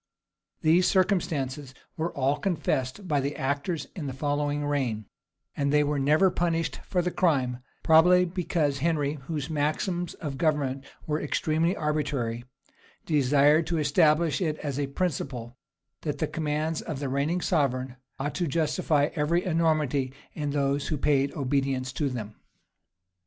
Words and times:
[*] 0.35 0.61
These 0.63 0.87
circumstances 0.87 1.75
were 1.95 2.11
all 2.13 2.37
confessed 2.39 3.07
by 3.07 3.19
the 3.21 3.35
actors 3.35 3.85
in 3.95 4.07
the 4.07 4.13
following 4.17 4.65
reign; 4.65 5.05
and 5.55 5.71
they 5.71 5.83
were 5.83 5.99
never 5.99 6.31
punished 6.31 6.79
for 6.89 7.03
the 7.03 7.11
crime; 7.11 7.59
probably 7.83 8.25
because 8.25 8.79
Henry, 8.79 9.19
whose 9.27 9.47
maxims 9.51 10.15
of 10.15 10.39
government 10.39 10.85
were 11.05 11.21
extremely 11.21 11.75
arbitrary, 11.75 12.45
desired 13.05 13.67
to 13.67 13.77
establish 13.77 14.41
it 14.41 14.57
as 14.57 14.79
a 14.79 14.87
principle, 14.87 15.55
that 16.01 16.17
the 16.17 16.25
commands 16.25 16.81
of 16.81 16.97
the 16.99 17.07
reigning 17.07 17.39
sovereign 17.39 17.95
ought 18.19 18.33
to 18.33 18.47
justify 18.47 19.11
every 19.13 19.45
enormity 19.45 20.11
in 20.33 20.49
those 20.49 20.87
who 20.87 20.97
paid 20.97 21.31
obedience 21.35 21.93
to 21.93 22.09
them. 22.09 22.33